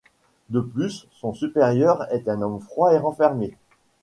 [0.49, 3.55] De plus, son supérieur est un homme froid et renfermé.